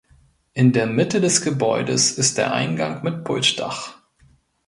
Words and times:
In 0.53 0.71
der 0.73 0.87
Mitte 0.87 1.21
des 1.21 1.43
Gebäudes 1.43 2.13
ist 2.17 2.39
der 2.39 2.53
Eingang 2.53 3.03
mit 3.03 3.23
Pultdach. 3.23 3.97